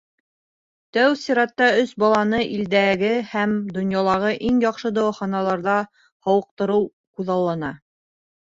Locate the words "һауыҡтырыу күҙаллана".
6.31-7.71